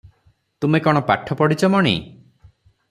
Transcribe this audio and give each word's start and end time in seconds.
ତୁମେ 0.65 0.81
କଣ 0.87 1.03
ପାଠ 1.11 1.39
ପଢ଼ି 1.43 1.61
ଚ 1.63 1.71
ମଣି? 1.77 1.95